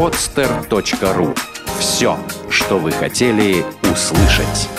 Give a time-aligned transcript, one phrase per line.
[0.00, 1.38] podster.ru
[1.78, 2.16] Все,
[2.48, 4.70] что вы хотели услышать.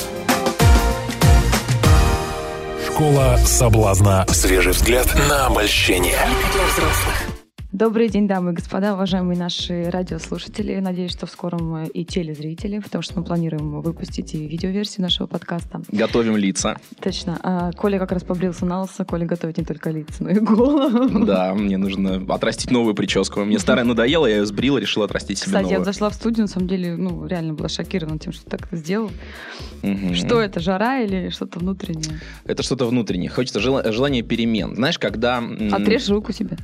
[2.87, 4.25] Школа соблазна.
[4.29, 6.17] Свежий взгляд на обольщение.
[6.53, 7.40] для взрослых.
[7.71, 10.77] Добрый день, дамы и господа, уважаемые наши радиослушатели.
[10.81, 15.25] Надеюсь, что в скором э, и телезрители, потому что мы планируем выпустить и видеоверсию нашего
[15.25, 15.81] подкаста.
[15.89, 16.75] Готовим лица.
[17.01, 17.39] Точно.
[17.41, 19.05] А Коля как раз побрился на лысо.
[19.05, 21.25] Коля готовит не только лица, но и голову.
[21.25, 23.39] Да, мне нужно отрастить новую прическу.
[23.45, 25.85] Мне старая надоела, я ее сбрила, решил отрастить себе Кстати, я новую.
[25.85, 29.09] зашла в студию, на самом деле, ну, реально была шокирована тем, что так это сделал.
[29.81, 30.13] Мгм.
[30.13, 32.19] Что это, жара или что-то внутреннее?
[32.43, 33.29] Это что-то внутреннее.
[33.29, 34.75] Хочется жела- желание перемен.
[34.75, 35.41] Знаешь, когда...
[35.71, 36.57] Отрежь руку себе.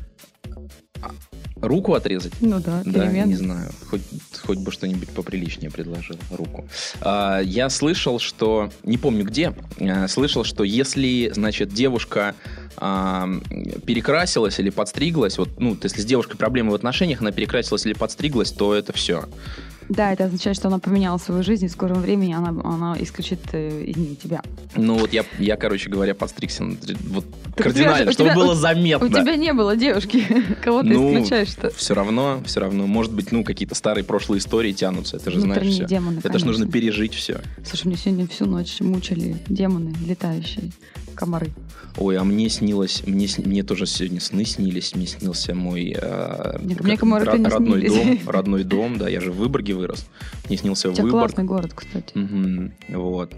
[1.62, 2.34] Руку отрезать?
[2.40, 3.30] Ну да, Да, перемен.
[3.30, 3.72] не знаю.
[3.90, 4.02] Хоть,
[4.46, 6.68] хоть бы что-нибудь поприличнее предложил руку.
[7.02, 8.70] А, я слышал, что...
[8.84, 9.54] Не помню где.
[9.80, 12.36] а, слышал, что если, значит, девушка
[12.78, 13.28] а,
[13.88, 18.52] перекрасилась или подстриглась, вот, ну, если с девушкой проблемы в отношениях, она перекрасилась или подстриглась,
[18.52, 19.26] то это все.
[19.90, 23.40] Да, это означает, что она поменяла свою жизнь, и в скором времени она, она исключит
[23.54, 24.42] э, из нее тебя.
[24.76, 26.92] Ну вот я, я, короче говоря, подстригся вот Так у
[27.54, 29.10] тебя кардинально, у чтобы тебя- было У заметно.
[29.10, 30.24] тебя не было девушки.
[30.64, 31.70] Кого ты Ну, исключаешь-то?
[31.72, 35.62] Все равно, все равно, может быть, ну, какие-то старые прошлые истории тянутся, это же знаешь
[35.62, 35.96] Внутренние все.
[35.96, 37.40] демоны, Это же нужно пережить все.
[37.66, 40.72] Слушай, мне сегодня всю ночь мучили демоны летающие,
[41.16, 41.48] комары.
[42.00, 46.84] Ой, а мне снилось, мне, мне тоже сегодня сны снились, мне снился мой э, Нет,
[46.84, 48.20] мне комары ро- не родной снились.
[48.20, 50.08] дом, родной дом, да, я же в Выборге вырос.
[50.48, 51.28] Мне снился У тебя Выборг.
[51.28, 52.18] классный город, кстати.
[52.18, 53.34] Мгм, вот.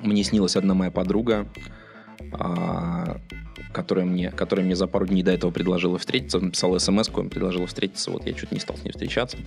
[0.00, 1.46] Мне снилась одна моя подруга,
[2.32, 3.20] а,
[3.72, 8.10] которая мне, которая мне за пару дней до этого предложила встретиться, написала смс предложила встретиться,
[8.10, 9.38] вот я чуть не стал с ней встречаться.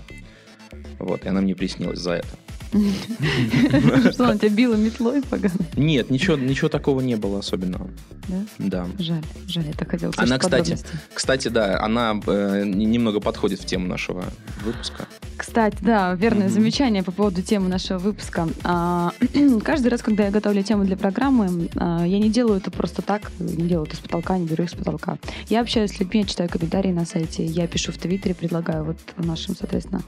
[0.99, 2.27] Вот, и она мне приснилась за это.
[4.11, 5.55] Что, она тебя била метлой поганой?
[5.75, 7.89] Нет, ничего, ничего такого не было особенного.
[8.27, 8.45] Да?
[8.57, 8.87] Да.
[8.99, 10.77] Жаль, жаль, я так услышать Она, кстати,
[11.13, 14.25] кстати, да, она э, немного подходит в тему нашего
[14.63, 15.07] выпуска.
[15.37, 16.53] Кстати, да, верное Мгм.
[16.53, 18.47] замечание по поводу темы нашего выпуска.
[18.63, 19.11] А,
[19.63, 23.31] Каждый раз, когда я готовлю тему для программы, а, я не делаю это просто так,
[23.39, 25.17] не делаю это с потолка, не беру их с потолка.
[25.49, 28.97] Я общаюсь с людьми, я читаю комментарии на сайте, я пишу в Твиттере, предлагаю вот
[29.17, 30.01] нашим, соответственно,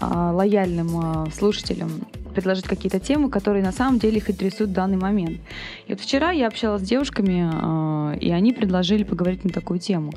[0.00, 1.90] а, лояльным а, слушателям
[2.36, 5.40] предложить какие-то темы, которые на самом деле их интересуют в данный момент.
[5.86, 10.12] И вот вчера я общалась с девушками, а, и они предложили поговорить на такую тему.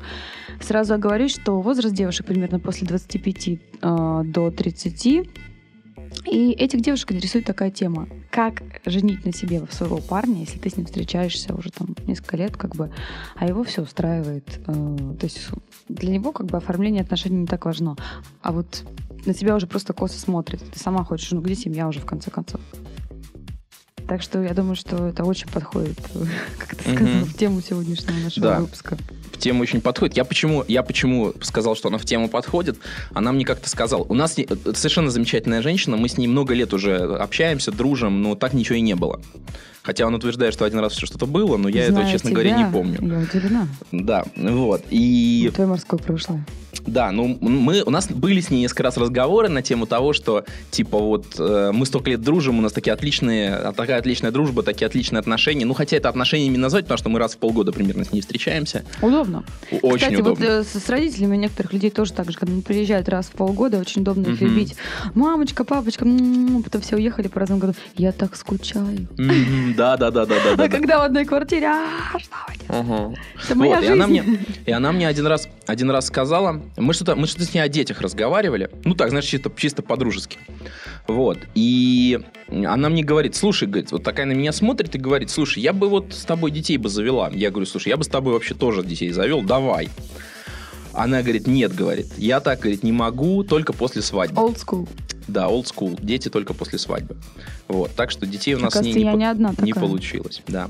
[0.60, 5.06] Сразу оговорюсь, что возраст девушек примерно после 25 э, до 30.
[6.26, 8.06] И этих девушек интересует такая тема.
[8.30, 12.56] Как женить на себе своего парня, если ты с ним встречаешься уже там несколько лет,
[12.56, 12.90] как бы,
[13.36, 14.60] а его все устраивает.
[14.66, 14.72] э,
[15.18, 15.48] то есть
[15.88, 17.96] для него как бы оформление отношений не так важно.
[18.42, 18.84] А вот
[19.26, 20.60] на тебя уже просто косо смотрит.
[20.72, 22.60] Ты сама хочешь, ну где семья уже в конце концов?
[24.08, 25.96] Так что я думаю, что это очень подходит,
[26.58, 27.24] как ты сказал, Мгм.
[27.26, 28.60] в тему сегодняшнего нашего Да.
[28.60, 28.98] выпуска.
[29.32, 30.16] В тему очень подходит.
[30.16, 32.78] Я почему, я почему сказал, что она в тему подходит?
[33.14, 34.02] Она мне как-то сказала.
[34.02, 38.20] У нас не- э, совершенно замечательная женщина, мы с ней много лет уже общаемся, дружим,
[38.20, 39.20] но так ничего и не было.
[39.82, 42.50] Хотя он утверждает, что один раз все что-то было, но я этого, Зная честно говоря,
[42.50, 42.98] тебя, не помню.
[43.00, 43.68] Я удивлена.
[43.92, 44.82] Да, вот.
[44.90, 46.44] И Твое морское прошлое.
[46.86, 50.44] Да, ну мы, у нас были с ней несколько раз разговоры на тему того, что
[50.70, 54.62] типа вот э, мы столько лет дружим, у нас такие отличные, а, такая отличная дружба,
[54.62, 55.64] такие отличные отношения.
[55.64, 58.84] Ну хотя это отношениями назвать, потому что мы раз в полгода примерно с ней встречаемся.
[59.02, 59.44] Удобно.
[59.82, 60.46] Очень Кстати, удобно.
[60.46, 63.78] вот э, с, родителями некоторых людей тоже так же, когда они приезжают раз в полгода,
[63.78, 64.74] очень удобно их любить.
[65.14, 67.74] Мамочка, папочка, м-м-м, потом все уехали по разным годам.
[67.96, 69.08] Я так скучаю.
[69.76, 70.64] Да, да, да, да, да, да.
[70.64, 72.90] а когда в одной квартире, а, что вы делаете?
[72.92, 73.14] Ага.
[73.44, 73.92] Это моя Вот, и жизнь.
[73.92, 74.24] она мне,
[74.66, 77.68] и она мне один раз, один раз сказала, мы что-то, мы что-то с ней о
[77.68, 80.38] детях разговаривали, ну так, знаешь, чисто, чисто по-дружески.
[81.06, 81.38] Вот.
[81.54, 85.72] И она мне говорит, слушай, говорит, вот такая на меня смотрит и говорит, слушай, я
[85.72, 87.30] бы вот с тобой детей бы завела.
[87.32, 89.88] Я говорю, слушай, я бы с тобой вообще тоже детей завел, давай.
[90.92, 94.40] Она говорит, нет, говорит, я так, говорит, не могу, только после свадьбы.
[94.40, 94.88] Old school.
[95.28, 97.16] Да, old school, дети только после свадьбы.
[97.68, 99.72] Вот, так что детей у нас с ней Оказывается, не, я по- не одна не
[99.72, 99.74] такая.
[99.74, 100.68] получилось, да.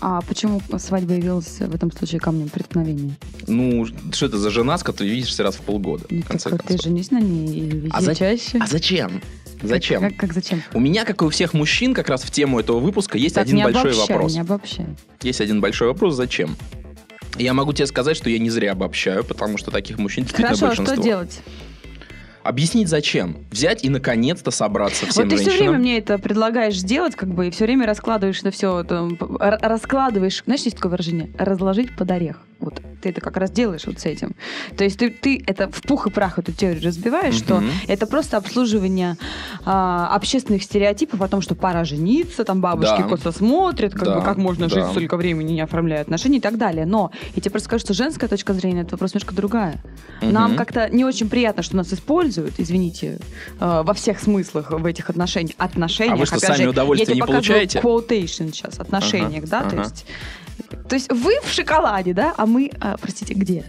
[0.00, 3.14] А почему свадьба явилась в этом случае камнем преткновения?
[3.46, 6.62] Ну, что это за жена, с которой видишься раз в полгода, Ну, в конце так
[6.62, 6.84] ты концов?
[6.84, 8.58] женись на ней и вези А за- чаще.
[8.60, 9.22] А зачем?
[9.62, 10.00] Зачем?
[10.02, 10.62] Как, как зачем?
[10.74, 13.44] У меня, как и у всех мужчин, как раз в тему этого выпуска есть Так,
[13.44, 14.32] один не большой обобщай, вопрос.
[14.34, 14.86] не обобщай.
[15.22, 16.56] Есть один большой вопрос, зачем?
[17.38, 20.66] Я могу тебе сказать, что я не зря обобщаю, потому что таких мужчин действительно Хорошо,
[20.66, 20.94] а большинство.
[20.96, 21.40] что делать?
[22.44, 23.38] Объяснить зачем?
[23.50, 27.48] Взять и наконец-то собраться всем вот ты все время мне это предлагаешь сделать, как бы,
[27.48, 28.84] и все время раскладываешь на все,
[29.38, 32.40] раскладываешь, знаешь, есть такое выражение, разложить под орех.
[32.60, 34.34] Вот ты это как раз делаешь вот с этим.
[34.76, 37.70] То есть ты, ты это в пух и прах эту теорию разбиваешь, что Мгм.
[37.88, 39.16] это просто обслуживание
[39.64, 43.08] а, общественных стереотипов о том, что пора жениться, там бабушки Да.
[43.08, 44.90] косо смотрят, как, Да, бы, как можно жить да.
[44.90, 46.86] столько времени, не оформляя отношения и так далее.
[46.86, 49.82] Но я тебе просто скажу, что женская точка зрения это вопрос немножко другая.
[50.22, 50.56] Нам Мгм.
[50.58, 53.18] как-то не очень приятно, что нас используют, извините,
[53.60, 55.54] э, во всех смыслах в этих отношениях.
[55.58, 56.16] отношениях.
[56.16, 57.78] А вы что, Опять сами же, удовольствие я тебе не получаете?
[57.80, 59.82] quotation сейчас, отношениях, да, то ага.
[59.82, 60.06] есть...
[60.88, 63.64] То есть вы в шоколаде, да, а мы, а, простите, где?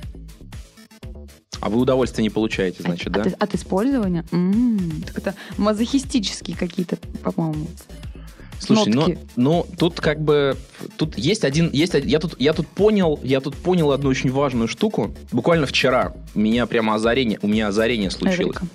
[1.62, 3.22] А вы удовольствие не получаете, значит, от, да?
[3.22, 4.26] от- от использования?
[4.32, 7.68] М, так это мазохистические какие-то, по-моему.
[8.60, 9.20] Слушай, ну, нотки.
[9.36, 10.58] ну тут как бы
[10.98, 14.68] тут есть один, есть я тут я тут понял, я тут понял одну очень важную
[14.68, 15.14] штуку.
[15.32, 18.56] Буквально вчера у меня прямо озарение, у меня озарение случилось.
[18.58, 18.66] Эврика.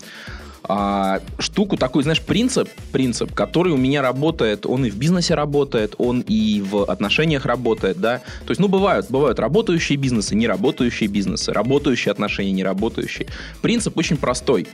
[0.63, 5.95] А, штуку такой, знаешь, принцип, принцип, который у меня работает, он и в бизнесе работает,
[5.99, 8.19] он и в отношениях работает, да.
[8.19, 13.29] То есть, ну, бывают, бывают работающие бизнесы, не работающие бизнесы, работающие отношения, не работающие.
[13.63, 14.69] Принцип очень простой.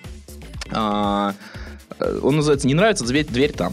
[0.70, 1.34] А,
[2.00, 3.72] э, он называется «Не нравится дверь, дверь там».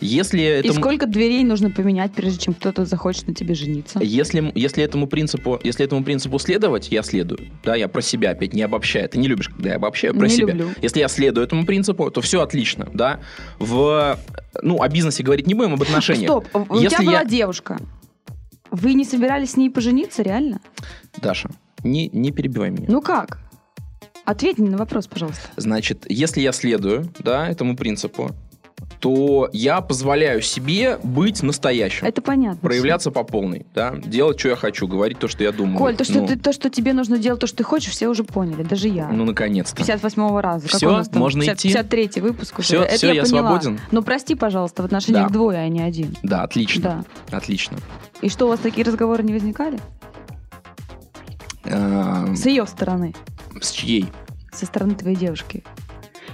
[0.00, 3.98] Если И этому- сколько дверей нужно поменять, прежде чем кто-то захочет на тебе жениться?
[4.02, 7.40] Если, если, этому принципу, если этому принципу следовать, я следую.
[7.64, 9.08] Да, я про себя опять не обобщаю.
[9.08, 10.52] Ты не любишь, когда я обобщаю про Не себя.
[10.54, 10.70] люблю.
[10.82, 12.88] Если я следую этому принципу, то все отлично.
[12.94, 13.20] Да?
[13.58, 14.18] В,
[14.62, 16.30] ну, о бизнесе говорить не будем, об отношениях.
[16.30, 17.78] Стоп, у Если тебя была я- девушка.
[18.70, 20.60] Вы не собирались с ней пожениться, реально?
[21.20, 21.48] Даша,
[21.82, 22.86] не, не перебивай меня.
[22.88, 23.38] Ну как?
[24.24, 25.40] Ответь мне на вопрос, пожалуйста.
[25.56, 28.32] Значит, если я следую да, этому принципу,
[29.00, 32.06] то я позволяю себе быть настоящим.
[32.06, 32.58] Это понятно.
[32.60, 35.78] Проявляться по полной, да, делать, что я хочу, говорить то, что я думаю.
[35.78, 38.08] Коль, то что, ну, ты, то, что тебе нужно делать, то, что ты хочешь, все
[38.08, 39.08] уже поняли, даже я.
[39.08, 39.80] ну, наконец-то.
[39.82, 40.66] 58-го раза.
[40.86, 41.20] У нас там?
[41.20, 41.68] можно 50 идти?
[41.96, 42.76] 53-й выпуск уже.
[42.78, 43.40] Это всё, я поняла.
[43.60, 43.80] свободен.
[43.92, 45.32] Ну, прости, пожалуйста, в отношениях Да.
[45.32, 46.16] двое, а не один.
[46.22, 47.04] Да, отлично.
[47.30, 47.36] Да.
[47.36, 47.78] Отлично.
[48.20, 49.78] И что, у вас такие разговоры не возникали?
[51.64, 53.14] Эм, С ее стороны,
[53.60, 54.06] С чьей?
[54.52, 55.62] со стороны твоей девушки.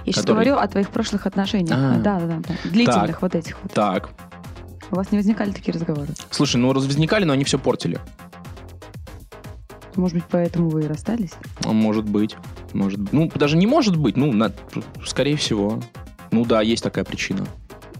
[0.05, 1.77] Я сейчас Который- говорю о твоих прошлых отношениях.
[1.77, 1.97] А.
[1.97, 2.69] Да, да, да, да.
[2.69, 3.71] Длительных вот этих вот.
[3.73, 4.09] Так.
[4.91, 6.09] У вас не возникали такие разговоры?
[6.29, 7.99] Слушай, ну раз возникали, но они все портили.
[9.95, 11.31] Может быть, поэтому вы и расстались?
[11.63, 12.35] А Может быть.
[12.73, 13.11] Может.
[13.13, 14.51] Ну, даже не может быть, ну, на-
[15.05, 15.81] скорее всего.
[16.31, 17.45] Ну да, есть такая причина.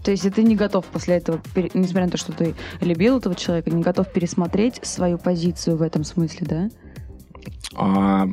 [0.04, 1.40] То есть ты не готов после этого,
[1.74, 6.04] несмотря на то, что ты любил этого человека, не готов пересмотреть свою позицию в этом
[6.04, 6.68] смысле, да?
[7.74, 8.28] А,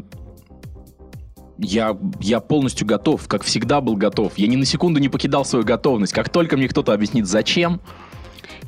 [1.64, 4.34] я, я полностью готов, как всегда был готов.
[4.38, 6.14] Я ни на секунду не покидал свою готовность.
[6.14, 7.80] Как только мне кто-то объяснит, зачем,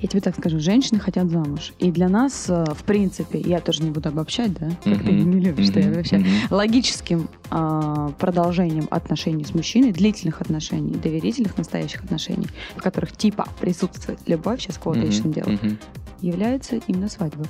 [0.01, 1.71] Я тебе так скажу, женщины хотят замуж.
[1.79, 5.31] И для нас, э, в принципе, я тоже не буду обобщать, да, как ты Мгм.
[5.31, 6.27] не любишь, что я вообще Мгм.
[6.49, 14.19] логическим а, продолжением отношений с мужчиной, длительных отношений, доверительных настоящих отношений, в которых типа присутствует
[14.27, 15.31] любовь, сейчас quotation Мгм.
[15.31, 15.77] делаю, Мгм.
[16.21, 17.45] является именно свадьба.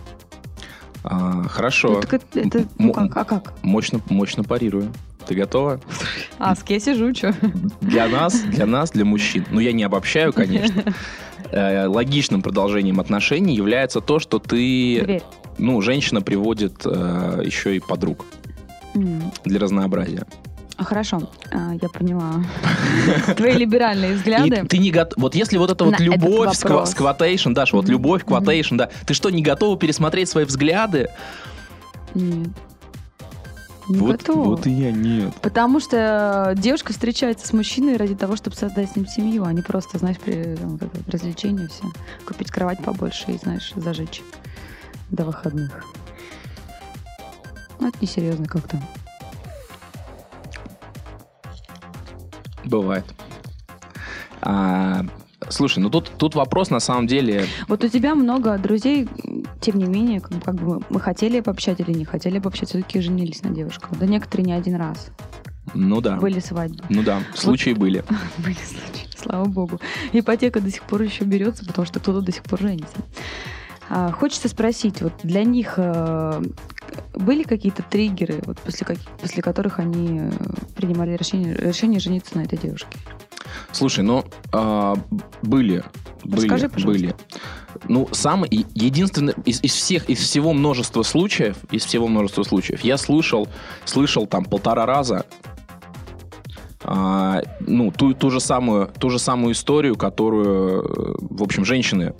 [1.03, 1.89] А, хорошо.
[1.93, 3.53] Ну, так это, это- ну М- как, а как?
[3.63, 4.91] Мощно, мощно парирую.
[5.27, 5.79] Ты готова?
[6.39, 7.33] А, с я сижу, что?
[7.81, 9.45] Для нас, для нас, для мужчин.
[9.51, 10.83] Ну, я не обобщаю, конечно.
[11.51, 15.21] Э, Логичным продолжением отношений является то, что ты, Дверь.
[15.59, 18.25] ну, женщина приводит э, еще и подруг
[18.95, 20.25] для разнообразия.
[20.75, 22.43] А, Хорошо, А, я поняла.
[23.37, 24.65] Твои либеральные И взгляды.
[24.67, 25.21] ты не готов.
[25.21, 27.91] Вот если вот это вот На любовь, сквотейшн, Даша, вот Мгм.
[27.91, 28.89] любовь, квотейшн, да.
[29.05, 31.09] Ты что, не готова пересмотреть свои взгляды?
[32.15, 32.49] Нет.
[33.87, 34.43] Не вот, готова.
[34.45, 35.33] вот и я нет.
[35.41, 39.61] Потому что девушка встречается с мужчиной ради того, чтобы создать с ним семью, а не
[39.61, 41.85] просто, знаешь, при, как это, развлечение все.
[42.25, 44.23] Купить кровать побольше и, знаешь, зажечь
[45.11, 45.83] до выходных.
[47.79, 48.81] Ну, это несерьезно как-то.
[52.65, 53.05] Бывает.
[54.41, 55.05] А,
[55.49, 57.45] слушай, ну тут, тут вопрос на самом деле...
[57.67, 59.07] Вот у тебя много друзей,
[59.61, 62.99] тем не менее, как, бы- как бы мы хотели пообщать или не хотели пообщать, все-таки
[63.01, 63.91] женились на девушках.
[63.99, 65.07] Да некоторые не один раз.
[65.73, 66.17] Ну да.
[66.17, 66.83] Были свадьбы.
[66.89, 68.03] Ну да, случаи были.
[68.37, 69.79] Были случаи, слава богу.
[70.13, 72.95] Ипотека до сих пор еще берется, потому что кто-то до сих пор женится.
[73.89, 76.41] А, хочется спросить, вот для них э,
[77.13, 80.31] были какие-то триггеры, вот после, каких- после которых они э,
[80.75, 82.87] принимали решение, решение жениться на этой девушке?
[83.75, 84.95] Слушай, ну а,
[85.41, 85.83] были,
[86.23, 87.01] были, Расскажи, пожалуйста.
[87.03, 87.15] были.
[87.89, 92.97] Ну, самый единственный из, из всех, из всего множества случаев, из всего множества случаев, я
[92.97, 93.49] слышал,
[93.83, 95.25] слышал там полтора раза,
[96.85, 102.13] а, ну, ту, ту же самую, ту же самую историю, которую, э, в общем, женщины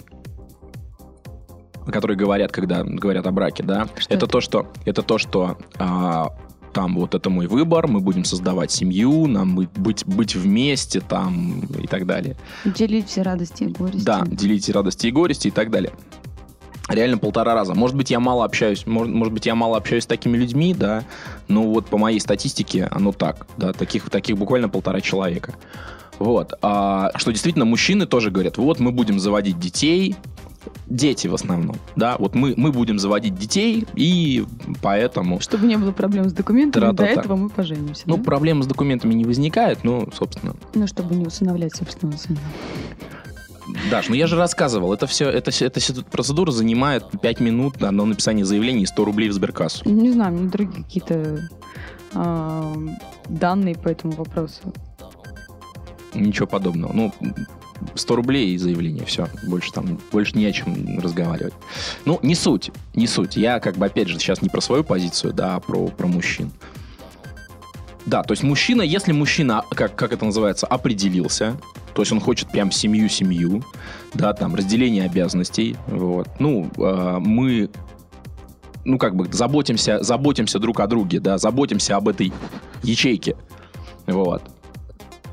[1.87, 4.27] которые говорят, когда говорят о браке, да, Что это это?
[4.27, 6.29] то, что это то, что а,
[6.75, 11.87] там вот это мой выбор, мы будем создавать семью, нам быть быть вместе там и
[11.87, 12.35] так далее.
[12.65, 14.03] Делить все радости и горести.
[14.03, 15.93] Да, делите радости и горести и так далее.
[16.89, 17.73] Реально полтора раза.
[17.73, 21.05] Может быть, я мало общаюсь, может, может быть, я мало общаюсь с такими людьми, да,
[21.47, 25.55] но вот по моей статистике оно так, да, таких, таких буквально полтора человека.
[26.19, 26.53] Вот.
[26.61, 30.17] А, что действительно мужчины тоже говорят, вот мы будем заводить детей,
[30.87, 34.45] дети в основном, да, вот мы, мы будем заводить детей, и
[34.81, 35.39] поэтому...
[35.39, 37.13] Чтобы не было проблем с документами, Тра-та-та.
[37.13, 38.03] до этого мы поженимся.
[38.05, 38.23] Ну, да?
[38.23, 40.55] проблемы с документами не возникает, ну, собственно.
[40.73, 42.39] Ну, чтобы не усыновлять собственного сына.
[43.89, 47.91] Даш, ну я же рассказывал, это все, это, все- эта процедура занимает 5 минут на
[47.91, 49.89] на написание заявления и 100 рублей в сберкассу.
[49.89, 51.49] Не знаю, мне другие какие-то
[52.13, 52.73] а,
[53.27, 54.61] данные по этому вопросу.
[56.13, 56.93] Ничего подобного.
[56.93, 57.13] Ну,
[57.95, 59.27] 100 рублей и заявление, все.
[59.47, 61.53] Больше там, больше не о чем разговаривать.
[62.05, 63.35] Ну, не суть, не суть.
[63.35, 66.51] Я как бы, опять же, сейчас не про свою позицию, да, а про, про мужчин.
[68.05, 71.57] Да, то есть мужчина, если мужчина, как, как это называется, определился,
[71.95, 73.63] то есть он хочет прям семью-семью,
[74.13, 76.27] да, там, разделение обязанностей, вот.
[76.39, 77.69] Ну, э, мы,
[78.83, 82.31] ну, как бы, заботимся, заботимся друг о друге, да, заботимся об этой
[82.83, 83.35] ячейке,
[84.05, 84.54] вот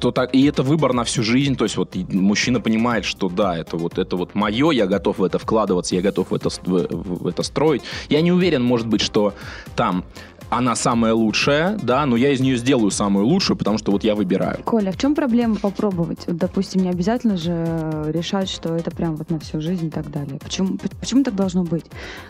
[0.03, 3.57] то так, и это выбор на всю жизнь, то есть вот мужчина понимает, что да,
[3.57, 7.23] это вот, это вот мое, я готов в это вкладываться, я готов в это, в,
[7.23, 7.83] в это строить.
[8.09, 9.33] Я не уверен, может быть, что
[9.77, 10.05] там
[10.51, 14.17] она самая лучшая, да, но я из нее сделаю самую лучшую, потому что вот я
[14.17, 14.61] выбираю.
[14.65, 16.27] Коля, в чем проблема попробовать?
[16.27, 20.11] Вот, допустим, не обязательно же решать, что это прям вот на всю жизнь и так
[20.11, 20.41] далее.
[20.43, 21.87] Почему, почему так должно быть?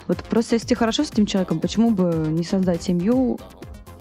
[0.07, 3.39] Вот просто если ты хорошо с этим человеком, почему бы не создать семью?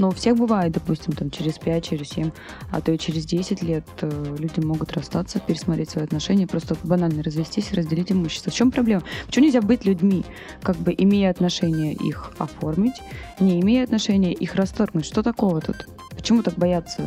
[0.03, 2.33] Ну, у всех бывает, допустим, там через 5, через 7,
[2.73, 7.23] а то и через 10 лет э, люди могут расстаться, пересмотреть свои отношения, просто банально
[7.23, 8.51] развестись и разделить имущество.
[8.51, 9.05] В чем проблема?
[9.27, 10.25] Почему нельзя быть людьми,
[10.61, 13.01] как бы имея отношения их оформить,
[13.39, 15.07] не имея отношения их расторгнуть?
[15.07, 15.87] Что такого тут?
[16.17, 17.05] Почему так боятся?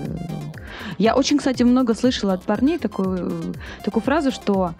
[0.97, 4.73] Я очень, кстати, много слышала от парней такую, такую фразу, что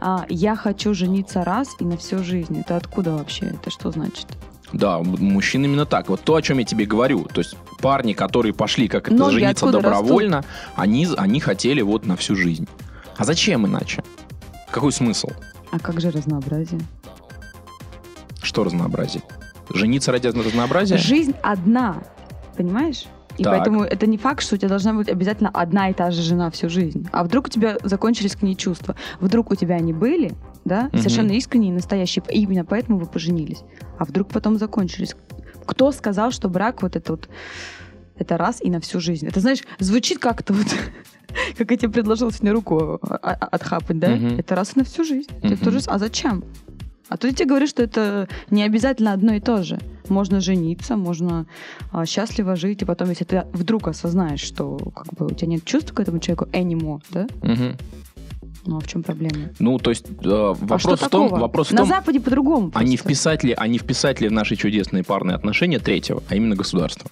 [0.00, 2.58] а, я хочу жениться раз и на всю жизнь.
[2.58, 3.46] Это откуда вообще?
[3.46, 4.26] Это что значит?
[4.72, 6.08] Да, мужчин именно так.
[6.08, 7.24] Вот то, о чем я тебе говорю.
[7.24, 10.44] То есть парни, которые пошли как это Ноги жениться добровольно,
[10.76, 12.68] они, они хотели вот на всю жизнь.
[13.16, 14.02] А зачем иначе?
[14.70, 15.28] Какой смысл?
[15.72, 16.80] А как же разнообразие?
[18.42, 19.22] Что разнообразие?
[19.72, 20.96] Жениться ради разнообразия?
[20.96, 22.02] Жизнь одна,
[22.56, 23.04] понимаешь?
[23.38, 23.54] И Так.
[23.54, 26.50] поэтому это не факт, что у тебя должна быть обязательно одна и та же жена
[26.50, 27.08] всю жизнь.
[27.12, 28.96] А вдруг у тебя закончились к ней чувства?
[29.20, 30.32] Вдруг у тебя они были,
[30.64, 30.98] да, Мгм.
[30.98, 33.62] совершенно искренние, настоящие, и именно поэтому вы поженились.
[33.98, 35.14] А вдруг потом закончились?
[35.66, 37.28] Кто сказал, что брак вот это вот
[38.16, 39.26] это раз и на всю жизнь?
[39.26, 40.66] Это, знаешь, звучит как-то вот,
[41.56, 44.10] как я тебе предложил сегодня руку а- а- отхапать, да?
[44.10, 44.38] Мгм.
[44.38, 45.30] Это раз и на всю жизнь.
[45.42, 45.64] Это Мгм.
[45.64, 46.44] тоже А зачем?
[47.08, 49.80] А тут я тебе говорю, что это не обязательно одно и то же.
[50.08, 51.46] Можно жениться, можно
[51.92, 55.64] а, счастливо жить, и потом, если ты вдруг осознаешь, что как бы у тебя нет
[55.64, 57.26] чувств к этому человеку anymore, да?
[57.42, 57.76] Мгм.
[58.66, 59.50] Ну а в чем проблема?
[59.58, 61.40] Ну, то есть э, а вопрос что в том, такого?
[61.40, 62.68] вопрос в На том, Западе по-другому.
[62.68, 62.96] а просто.
[62.96, 67.10] вписать ли, а не вписать ли в наши чудесные парные отношения третьего, а именно государство.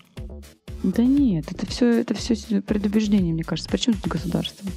[0.83, 3.71] Да нет, это все, это все предубеждение, мне кажется.
[3.71, 4.69] Причем тут государство?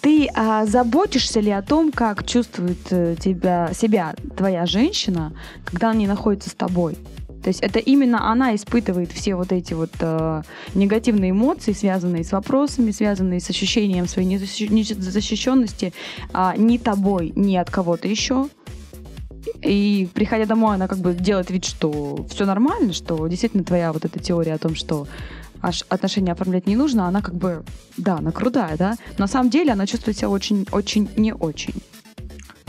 [0.00, 5.32] Ты а, заботишься ли о том, как чувствует э, тебя, себя твоя женщина,
[5.64, 6.96] когда она не находится с тобой?
[7.42, 10.42] То есть это именно она испытывает все вот эти вот э,
[10.74, 15.92] негативные эмоции, связанные с вопросами, связанные с ощущением своей незащи- незащищенности
[16.32, 18.48] а, не тобой, не от кого-то еще.
[19.62, 24.04] И приходя домой, она как бы делает вид, что все нормально, что действительно твоя вот
[24.04, 25.06] эта теория о том, что
[25.62, 27.64] аж отношения оформлять не нужно, она как бы,
[27.96, 28.96] да, она крутая, да.
[29.16, 31.74] На самом деле она чувствует себя очень, очень, не очень.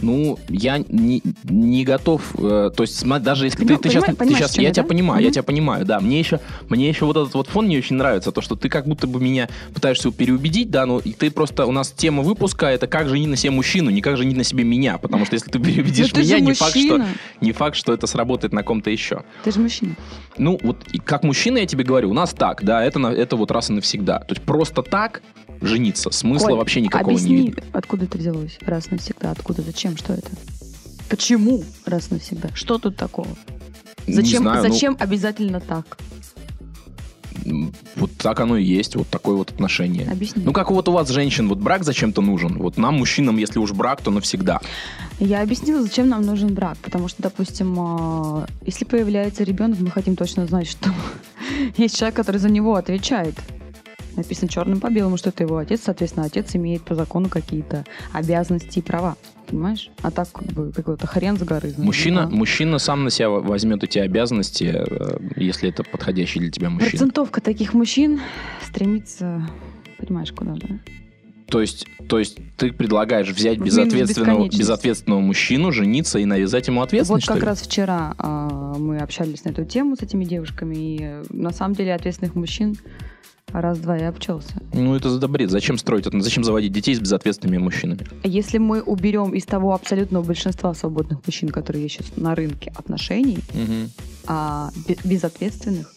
[0.01, 4.37] Ну, я не, не готов, э, то есть даже если Понима- ты, ты сейчас, понимаешь,
[4.37, 4.89] сейчас я я, тебя да?
[4.89, 5.33] понимаю, я Мгм.
[5.33, 6.39] тебя понимаю, да, мне еще,
[6.69, 9.19] мне еще вот этот вот фон не очень нравится, то, что ты как будто бы
[9.19, 13.27] меня пытаешься переубедить, да, ну, и ты просто, у нас тема выпуска, это как женить
[13.29, 16.15] на себе мужчину, не как женить на себе меня, потому что если ты переубедишь Ну,
[16.15, 17.07] ты меня, же не факт, что, мужчина.
[17.41, 19.23] не факт, что это сработает на ком-то еще.
[19.43, 19.95] Ты же мужчина.
[20.37, 23.69] Ну, вот как мужчина я тебе говорю, у нас так, да, это, это вот раз
[23.69, 24.19] и навсегда.
[24.19, 25.21] То есть просто так
[25.61, 27.63] жениться смысла Коль, вообще никакого объясни, не видно.
[27.73, 28.57] откуда это взялось?
[28.61, 29.31] Раз навсегда.
[29.31, 29.61] Откуда?
[29.61, 29.97] Зачем?
[29.97, 30.29] Что это?
[31.09, 32.49] Почему раз навсегда?
[32.53, 33.27] Что тут такого?
[34.07, 35.97] Зачем, знаю, ну, зачем обязательно так?
[37.95, 40.09] вот так оно и есть, вот такое вот отношение.
[40.09, 40.43] Объясни.
[40.45, 42.57] Ну, как вот у вас, женщин, вот брак зачем-то нужен.
[42.57, 44.59] Вот нам, мужчинам, если уж брак, то навсегда.
[45.19, 46.77] Я объяснила, зачем нам нужен брак.
[46.81, 50.91] Потому что, допустим, а, если появляется ребенок, мы хотим точно знать, что
[51.77, 53.35] есть человек, который за него отвечает.
[54.19, 58.79] Написано черным по белому, что это его отец, соответственно, отец имеет по закону какие-то обязанности
[58.79, 59.15] и права.
[59.47, 59.89] Понимаешь?
[60.01, 61.69] А так как бы какой-то хрен с горы.
[61.69, 62.35] знаешь, Мужчина, да.
[62.35, 66.91] мужчина сам на себя возьмет эти обязанности, э, если это подходящий для тебя мужчина.
[66.91, 68.19] Процентовка таких мужчин
[68.67, 69.49] стремится,
[69.97, 70.79] понимаешь, куда, да?
[71.47, 76.89] То есть, то есть ты предлагаешь взять безответственного, безответственного мужчину, жениться и навязать ему Вот
[76.89, 77.49] ответственность, как что ли?
[77.49, 81.73] раз вчера а, мы общались на эту тему с этими девушками, и э, на самом
[81.73, 82.75] деле ответственных мужчин
[83.53, 84.53] раз-два и обчелся.
[84.73, 85.49] Ну, это за бред.
[85.51, 86.19] Зачем строить это?
[86.21, 88.05] Зачем заводить детей с безответственными мужчинами?
[88.23, 93.39] Если мы уберем из того абсолютного большинства свободных мужчин, которые есть сейчас на рынке отношений,
[93.53, 93.89] Мгм.
[94.27, 95.93] а бе- безответственных,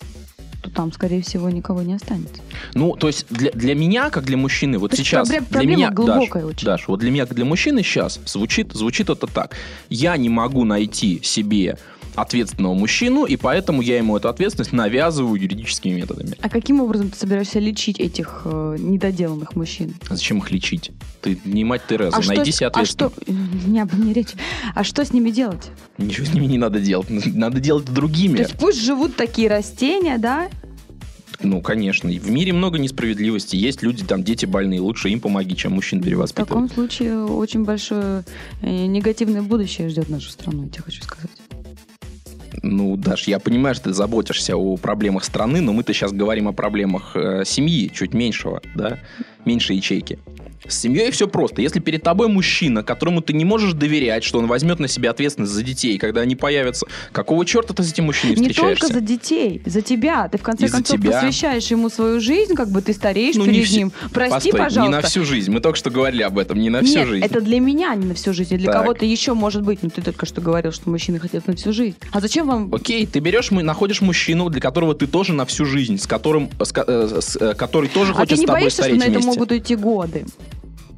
[0.63, 2.41] то там, скорее всего, никого не останется.
[2.75, 5.29] Ну, то есть для, для меня, как для мужчины, вот То сейчас...
[5.29, 6.67] пробле- для проблема меня, глубокая Даш, очень.
[6.67, 9.57] Даш, вот для меня, как для мужчины сейчас звучит, звучит это так.
[9.91, 11.79] Я не могу найти себе
[12.15, 16.37] ответственного мужчину, и поэтому я ему эту ответственность навязываю юридическими методами.
[16.41, 19.95] А каким образом ты собираешься лечить этих э, недоделанных мужчин?
[20.09, 20.91] А Зачем их лечить?
[21.21, 23.15] Ты не мать Тереза, а найди что, себе а ответственного.
[23.23, 23.33] что,
[23.69, 24.31] не об этом не речь.
[24.75, 25.71] А что с ними делать?
[25.99, 27.07] Ничего с ними не надо делать.
[27.09, 28.37] Надо делать другими.
[28.37, 30.49] То есть пусть живут такие растения, да?
[31.43, 32.09] Ну, конечно.
[32.11, 33.57] В мире много несправедливости.
[33.57, 34.81] Есть люди, там, дети больные.
[34.81, 36.49] Лучше им помоги, чем мужчин В перевоспитывать.
[36.49, 38.25] таком случае очень большое
[38.61, 41.31] э, негативное будущее ждет нашу страну, я тебе хочу сказать.
[42.63, 46.53] Ну, Даш, я понимаю, что ты заботишься о проблемах страны, но мы-то сейчас говорим о
[46.53, 48.99] проблемах э, семьи, чуть меньшего, да,
[49.45, 50.19] меньше ячейки.
[50.67, 51.61] С семьей все просто.
[51.61, 55.53] Если перед тобой мужчина, которому ты не можешь доверять, что он возьмет на себя ответственность
[55.53, 58.81] за детей, когда они появятся, какого черта ты с этим мужчиной Не встречаешься?
[58.87, 60.29] только за детей, за тебя.
[60.29, 61.13] Ты в конце И концов тебя.
[61.21, 63.93] посвящаешь ему свою жизнь, как бы ты стареешь Ну, не перед ним.
[64.13, 64.83] Прости, Постой, пожалуйста.
[64.83, 65.51] не на всю жизнь.
[65.51, 67.25] Мы только что говорили об этом, не на всю Нет, жизнь.
[67.25, 68.57] это для меня не на всю жизнь.
[68.57, 69.81] Для кого-то еще может быть.
[69.83, 71.97] Ну, ты только что говорил, что мужчины хотят на всю жизнь.
[72.13, 72.73] А зачем вам...
[72.75, 76.73] Окей, ты берешь, находишь мужчину, для которого ты тоже на всю жизнь, с которым, с
[76.73, 79.19] ко- э, с, э, который тоже А хочет не с тобой боишься, что стареть на
[79.19, 80.25] это могут уйти годы?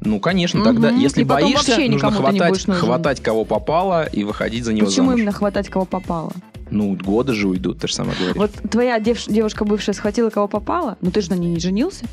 [0.05, 0.99] Ну, конечно, тогда, Мгм.
[0.99, 5.19] если И боишься, нужно хватать, хватать кого попало и выходить за него Почему замуж.
[5.19, 6.31] именно хватать кого попало?
[6.71, 8.35] Ну, годы же уйдут, ты же сама говоришь.
[8.35, 12.05] Вот твоя дев- девушка бывшая схватила кого попало, но ты же на ней не женился.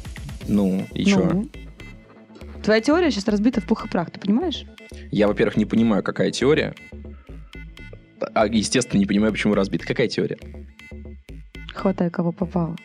[0.49, 1.49] Ну, и Ну.
[2.63, 4.65] Твоя теория сейчас разбита в пух и прах, ты понимаешь?
[5.11, 6.75] Я, во-первых, не понимаю, какая теория.
[8.35, 9.85] А, естественно, не понимаю, почему разбит.
[9.85, 10.39] Какая теория?
[11.75, 12.77] Хватай кого попало.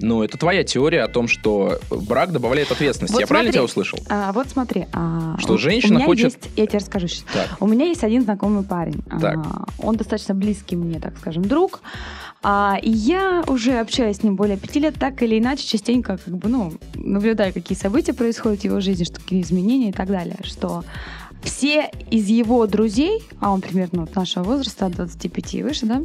[0.00, 3.12] Ну, это твоя теория о том, что брак добавляет ответственность.
[3.14, 3.58] Вот Я правильно смотри.
[3.58, 3.98] тебя услышал?
[4.08, 4.86] А, вот смотри.
[4.92, 7.24] а, Что женщина у меня хочет- есть- я тебе расскажу сейчас.
[7.32, 7.56] Так.
[7.60, 9.02] У меня есть один знакомый парень.
[9.20, 9.36] Так.
[9.38, 11.80] А, он достаточно близкий мне, так скажем, друг.
[12.42, 16.34] А, и я уже общаюсь с ним более пяти лет, так или иначе, частенько как
[16.36, 20.36] бы, ну, наблюдаю, какие события происходят в его жизни, что какие изменения и так далее.
[20.42, 20.84] Что
[21.44, 26.02] все из его друзей, а он примерно от нашего возраста, от 25 и выше, да,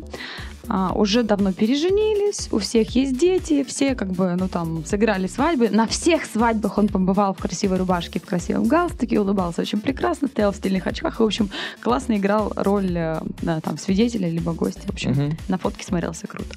[0.68, 5.70] а, уже давно переженились, у всех есть дети, все как бы, ну там, сыграли свадьбы.
[5.70, 10.52] На всех свадьбах он побывал в красивой рубашке, в красивом галстуке, улыбался очень прекрасно, стоял
[10.52, 11.50] в стильных очках, и, в общем,
[11.82, 15.38] классно играл роль э, да, там, свидетеля либо гостя, в общем, Мгм.
[15.48, 16.56] на фотке смотрелся круто.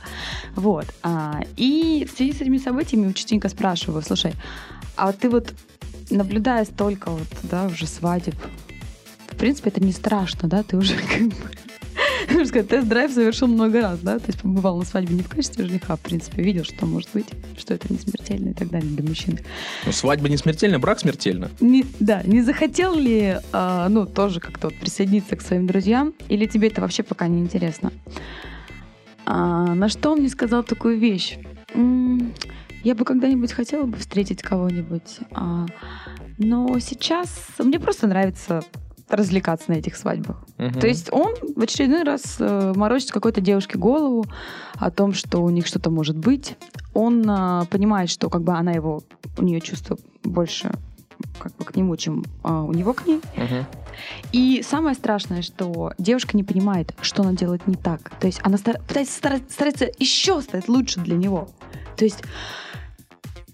[0.57, 0.87] Вот.
[1.03, 4.35] А, и в связи с этими событиями частенько спрашиваю, слушай,
[4.97, 5.55] а вот ты вот,
[6.11, 8.35] наблюдая столько вот, да, уже свадеб,
[9.33, 11.35] в принципе, это не страшно, да, ты уже как бы
[12.31, 15.67] можно сказать, тест-драйв совершил много раз, да, то есть побывал на свадьбе не в качестве
[15.67, 17.27] жениха, в принципе, видел, что может быть,
[17.59, 19.41] что это не смертельно и так далее для мужчины.
[19.85, 21.51] Ну, свадьба не смертельна, брак смертельно.
[21.61, 26.47] Не, да, не захотел ли, а, ну, тоже как-то вот присоединиться к своим друзьям, или
[26.47, 27.93] тебе это вообще пока не интересно?
[29.27, 31.39] А, на что он мне сказал такую вещь?
[31.75, 32.33] «М,
[32.85, 35.67] Я бы когда-нибудь хотела бы встретить кого-нибудь, а,
[36.39, 38.63] но сейчас мне просто нравится
[39.13, 40.37] развлекаться на этих свадьбах.
[40.59, 40.81] Мгм.
[40.81, 44.25] То есть он в очередной раз э, морочит какой-то девушке голову
[44.75, 46.57] о том, что у них что-то может быть.
[46.95, 49.03] Он а, понимает, что как бы она его,
[49.39, 50.73] у нее чувства больше
[51.39, 53.21] как бы к нему, чем а, у него к ней.
[53.37, 53.67] Мгм.
[54.33, 58.11] И самое страшное, что девушка не понимает, что она делает не так.
[58.21, 61.49] То есть она стар- пытается стара- старается еще стать лучше для него.
[61.97, 62.23] То есть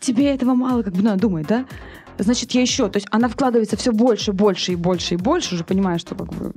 [0.00, 1.66] тебе этого мало, как бы она думает, да?
[2.18, 2.88] Значит, я еще.
[2.88, 6.28] То есть она вкладывается все больше, больше и больше и больше, уже понимая, что как
[6.34, 6.52] бы...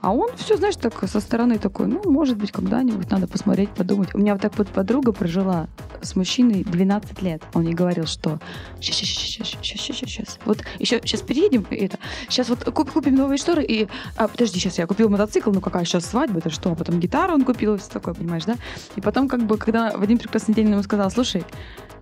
[0.00, 4.14] А он все, знаешь, так со стороны такой, ну, может быть, когда-нибудь надо посмотреть, подумать.
[4.14, 5.68] У меня вот так вот подруга прожила
[6.00, 7.42] с мужчиной 12 лет.
[7.54, 8.40] Он ей говорил, что
[8.80, 10.38] сейчас, сейчас, сейчас, сейчас, сейчас, сейчас.
[10.44, 11.98] Вот еще сейчас переедем, и это.
[12.28, 13.88] Сейчас вот куп- купим новые шторы и...
[14.16, 16.72] А, подожди, сейчас я купил мотоцикл, ну какая сейчас свадьба, это что?
[16.72, 18.56] А потом гитару он купил и все такое, понимаешь, да?
[18.96, 21.44] И потом как бы, когда в один прекрасный день ему сказал, слушай,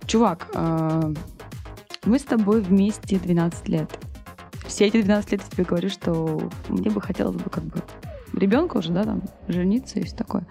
[0.07, 1.13] чувак, а,
[2.05, 3.89] мы с тобой вместе 12 лет.
[4.65, 7.81] Все эти 12 лет я тебе говорю, что мне бы хотелось бы как бы
[8.33, 10.47] ребенка уже, да, там, жениться и все такое.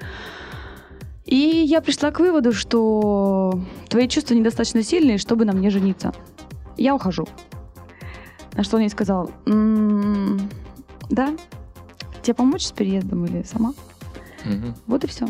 [1.24, 6.12] И я пришла к выводу, что твои чувства недостаточно сильные, чтобы на мне жениться.
[6.76, 7.26] Я ухожу.
[8.54, 10.50] На что он ей сказал, «М,
[11.08, 11.36] да,
[12.22, 13.74] тебе помочь с переездом или сама?
[14.44, 14.74] Мгм.
[14.86, 15.28] Вот и все.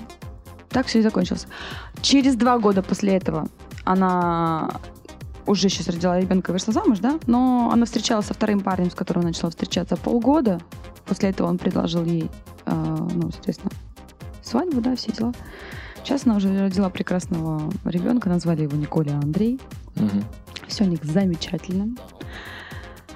[0.69, 1.47] Так все и закончилось.
[2.01, 3.49] Через два года после этого
[3.85, 4.71] она
[5.51, 9.25] уже сейчас родила ребенка вышла замуж, да, но она встречалась со вторым парнем, с которым
[9.25, 10.61] начала встречаться полгода.
[11.07, 12.31] После этого он предложил ей,
[12.67, 13.73] э, ну, соответственно,
[14.43, 15.33] свадьбу, да, все дела.
[16.03, 19.61] Сейчас она уже родила прекрасного ребенка, назвали его Николя Андрей.
[19.97, 20.25] Мгм.
[20.69, 21.95] Все у них замечательно.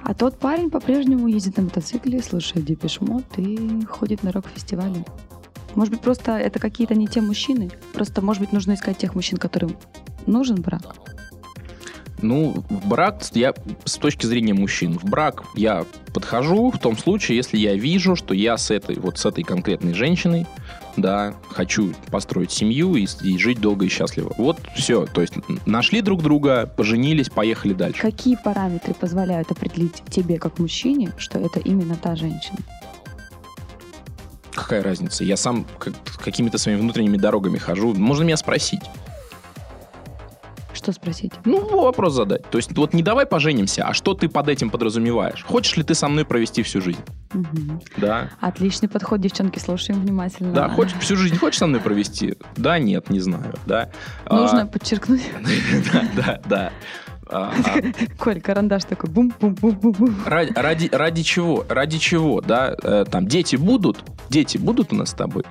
[0.03, 5.03] А тот парень по-прежнему ездит на мотоцикле, слушает Депешмот и ходит на рок-фестивали.
[5.73, 7.71] Может быть, просто это какие-то не те мужчины.
[7.93, 9.75] Просто, может быть, нужно искать тех мужчин, которым
[10.27, 11.14] нужен брак.
[12.21, 17.37] Ну, в брак, я с точки зрения мужчин, в брак я подхожу в том случае,
[17.37, 20.47] если я вижу, что я с этой, вот с этой конкретной женщиной,
[20.97, 24.33] да, хочу построить семью и, и жить долго и счастливо.
[24.37, 25.05] Вот все.
[25.05, 25.33] То есть
[25.65, 28.01] нашли друг друга, поженились, поехали дальше.
[28.01, 32.59] Какие параметры позволяют определить тебе, как мужчине, что это именно та женщина?
[34.53, 35.25] Какая разница?
[35.25, 37.93] Я сам как- какими-то своими внутренними дорогами хожу.
[37.93, 38.81] Можно меня спросить.
[40.85, 41.31] Что спросить?
[41.45, 42.47] Ну, вопрос задать.
[42.51, 45.43] То есть вот не давай поженимся, а что ты под этим подразумеваешь?
[45.43, 46.99] Хочешь ли ты со мной провести всю жизнь?
[47.33, 47.81] Мгм.
[47.97, 48.29] Да.
[48.39, 50.53] Отличный подход, девчонки, слушаем внимательно.
[50.53, 52.35] Да, хочешь всю жизнь хочешь со мной провести?
[52.55, 53.55] Да, нет, не знаю.
[53.65, 53.89] Да.
[54.29, 55.23] Нужно А, подчеркнуть.
[55.91, 56.71] Да, да, да.
[57.31, 57.81] А, а,
[58.23, 60.15] Коль, карандаш такой бум-бум-бум-бум.
[60.27, 61.65] Ради, ради, ради чего?
[61.67, 62.75] Ради чего, да?
[62.83, 64.03] Э, Там дети будут?
[64.29, 65.45] Дети будут у нас с тобой?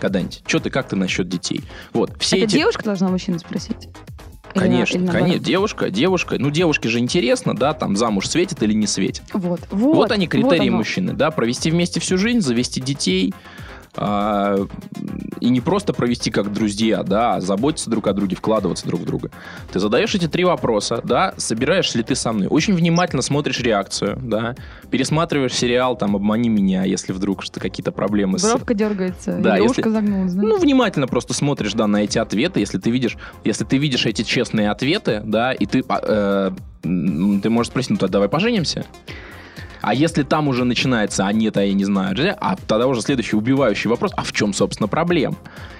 [0.00, 0.44] Когда-нибудь?
[0.46, 1.64] Что ты, как ты насчет детей?
[1.92, 2.54] Вот, все Это эти...
[2.58, 3.88] девушка должна мужчину спросить?
[4.58, 8.86] Конечно, или конечно, девушка, девушка, ну девушке же интересно, да, там замуж светит или не
[8.86, 9.24] светит.
[9.32, 9.94] Вот, вот.
[9.94, 10.78] Вот, они критерии оно.
[10.78, 13.34] мужчины, да, провести вместе всю жизнь, завести детей,
[13.94, 14.66] а,
[15.40, 19.04] и не просто провести как друзья, да, а заботиться друг о друге, вкладываться друг в
[19.04, 19.30] друга.
[19.72, 24.18] Ты задаешь эти три вопроса, да, собираешься ли ты со мной, очень внимательно смотришь реакцию,
[24.22, 24.54] да,
[24.90, 28.42] пересматриваешь сериал, там, «Обмани меня», если вдруг что какие-то проблемы с...
[28.44, 30.42] Бровка дергается, Да, или если- ушко загнулось, да?
[30.42, 32.60] Ну, внимательно просто смотришь, да, на эти ответы.
[32.60, 37.50] Если ты видишь, если ты видишь эти честные ответы, да, и ты, а, э, ты
[37.50, 38.86] можешь спросить, ну, тогда давай поженимся.
[39.82, 43.36] А если там уже начинается, а нет, а я не знаю, а тогда уже следующий
[43.36, 45.36] убивающий вопрос, а в чем, собственно, проблема?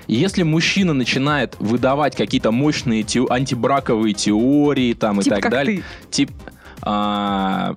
[0.07, 5.53] И если мужчина начинает выдавать какие-то мощные те- антибраковые теории там и Типа так как
[5.53, 5.85] далее, ты.
[6.11, 6.31] тип,
[6.83, 7.75] а,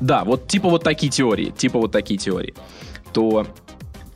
[0.00, 2.54] да, вот типа вот такие теории, типа вот такие теории,
[3.12, 3.46] то,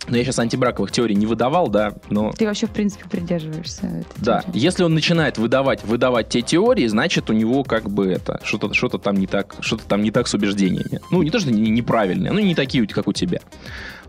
[0.08, 4.04] ну, я сейчас антибраковых теорий не выдавал, да, но Ты вообще, в принципе, придерживаешься этой
[4.24, 4.58] да, теории.
[4.58, 8.98] если он начинает выдавать, выдавать те теории, значит у него как бы это что-то что-то
[8.98, 11.00] там не так, что-то там не так с убеждениями.
[11.10, 13.40] Ну не то что не- неправильные, ну не такие, как у тебя.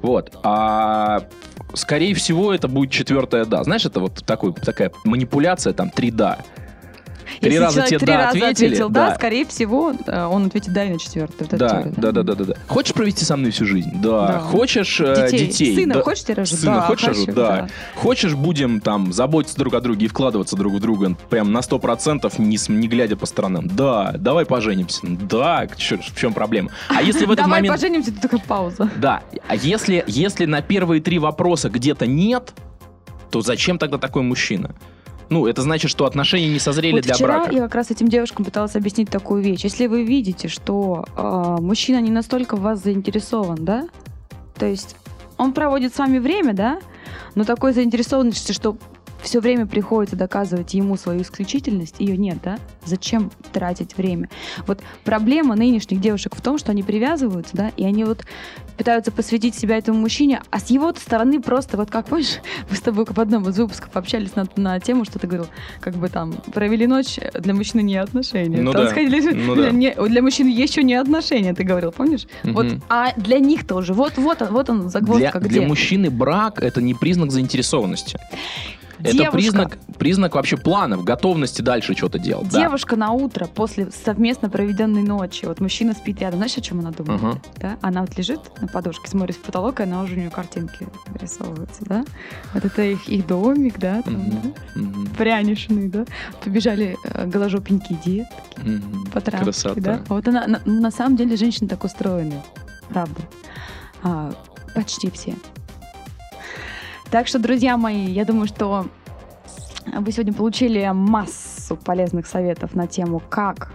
[0.01, 0.37] Вот.
[0.43, 1.23] А
[1.73, 3.63] скорее всего это будет четвертое да.
[3.63, 6.39] Знаешь, это вот такой такая манипуляция там три да.
[7.39, 9.15] Три Если раза тебе три да раза ответили, ответил да, да.
[9.15, 11.35] скорее всего, э, он ответит да и на четвертый.
[11.39, 12.53] Вот Да, теория, да, да, да, да, да.
[12.67, 13.91] Хочешь провести со мной всю жизнь?
[14.01, 14.27] Да.
[14.27, 14.39] Да.
[14.39, 15.47] Хочешь э, Детей.
[15.47, 15.75] детей?
[15.75, 16.01] Сына Да.
[16.01, 16.59] хочешь тебе рожать?
[16.59, 17.35] Сына Да, хочешь хочу, рожать?
[17.35, 17.47] Да.
[17.57, 17.67] да.
[17.95, 22.31] Хочешь будем там заботиться друг о друге и вкладываться друг в друга прям на 100%,
[22.39, 23.67] не, с- не глядя по сторонам?
[23.67, 24.13] Да.
[24.17, 25.01] Давай поженимся.
[25.03, 25.67] Да.
[25.75, 26.69] в чем проблема?
[26.89, 27.75] А если в этот Давай момент...
[27.75, 28.89] поженимся, тут такая пауза.
[28.97, 29.21] Да.
[29.47, 32.53] А если, если на первые три вопроса где-то нет,
[33.31, 34.75] то зачем тогда такой мужчина?
[35.29, 37.55] Ну, это значит, что отношения не созрели Вот для вчера брака.
[37.55, 39.63] я как раз этим девушкам пыталась объяснить такую вещь.
[39.63, 43.87] Если вы видите, что э, мужчина не настолько в вас заинтересован, да,
[44.57, 44.95] то есть
[45.37, 46.79] он проводит с вами время, да,
[47.33, 48.77] но такой заинтересованности, что
[49.25, 52.59] все время приходится доказывать ему свою исключительность, ее нет, да?
[52.85, 54.29] Зачем тратить время?
[54.67, 58.23] Вот проблема нынешних девушек в том, что они привязываются, да, и они вот
[58.77, 62.37] пытаются посвятить себя этому мужчине, а с его стороны просто, вот как помнишь,
[62.69, 65.47] мы с тобой в одном из выпусков пообщались на, на тему, что ты говорил,
[65.79, 68.61] как бы там, провели ночь, для мужчины не отношения.
[68.61, 69.71] Ну Там да, сходили, ну для, да.
[69.71, 72.27] не- для мужчин еще не отношения, ты говорил, помнишь?
[72.43, 72.83] Вот, Мгм.
[72.89, 75.49] а для них тоже, вот, вот, вот он, Для, загвоздка где.
[75.49, 78.19] для мужчины брак это не признак заинтересованности.
[78.99, 82.49] Это Девушка- признак, признак вообще планов, готовности дальше что-то делать.
[82.49, 82.59] да.
[82.61, 86.91] Девушка на утро после совместно проведенной ночи, вот мужчина спит рядом, знаешь, о чем она
[86.91, 87.21] думает?
[87.21, 87.39] Ага.
[87.59, 87.77] Да?
[87.81, 90.87] Она вот лежит на подушке, смотрит в потолок, и она уже у нее картинки
[91.19, 92.05] рисовываются, да?
[92.53, 94.31] Вот это их, их домик, да, там, Мгм.
[94.75, 94.81] да?
[94.81, 95.07] Мгм.
[95.17, 96.05] прянишные, да?
[96.43, 99.05] Побежали э, голожопенькие детки Мгм.
[99.11, 99.81] по травке, Красота.
[99.81, 100.01] да?
[100.07, 102.41] А Вот она, на, на самом деле женщины так устроены,
[102.89, 103.21] правда.
[104.03, 104.33] А,
[104.73, 105.35] почти все.
[107.15, 108.87] Так что, друзья мои, я думаю, что
[109.85, 113.71] вы сегодня получили массу полезных советов на тему, как...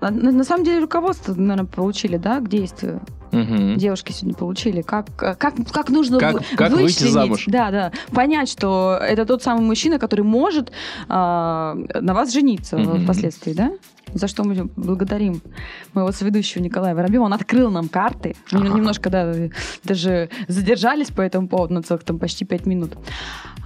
[0.00, 3.02] На, на- самом деле руководство, наверное, получили, да, к действию.
[3.32, 3.76] Мгм.
[3.76, 4.82] девушки сегодня получили.
[4.82, 5.38] Как, как,
[5.72, 7.44] как нужно Как- как выйти замуж.
[7.46, 7.92] Да, да.
[8.12, 10.72] Понять, что это тот самый мужчина, который может
[11.08, 13.04] а, на вас жениться Мгм.
[13.04, 13.72] впоследствии, да?
[14.14, 15.42] За что мы благодарим
[15.92, 17.24] моего соведущего Николая Воробьева.
[17.24, 18.36] Он открыл нам карты.
[18.52, 18.68] Мы Ага.
[18.78, 19.34] немножко, да,
[19.84, 22.92] даже задержались по этому поводу на целых там почти пять минут.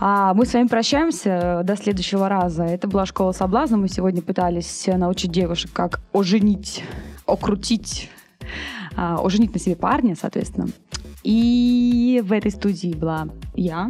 [0.01, 2.65] А мы с вами прощаемся до следующего раза.
[2.65, 3.77] Это была «Школа соблазна».
[3.77, 6.83] Мы сегодня пытались научить девушек, как оженить,
[7.27, 8.09] окрутить,
[9.01, 10.69] а, оженить на себе парня, соответственно.
[11.23, 13.89] И в этой студии была я,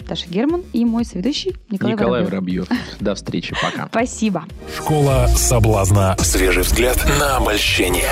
[0.00, 2.68] Даша Герман, и мой соведущий Николай, Николай Воробьев.
[2.68, 3.00] Воробьев.
[3.00, 3.86] До встречи, пока.
[3.86, 4.46] Спасибо.
[4.76, 6.16] Школа соблазна.
[6.18, 8.10] Свежий взгляд на обольщение.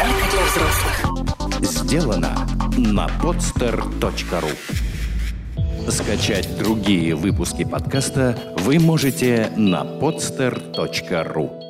[1.60, 2.36] Сделано
[2.76, 4.52] на podster.ru
[5.90, 11.65] Скачать другие выпуски подкаста вы можете на podster.ru